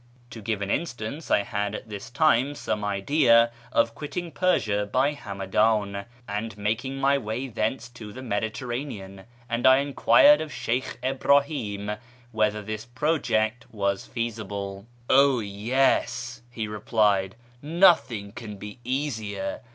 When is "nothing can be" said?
17.61-18.79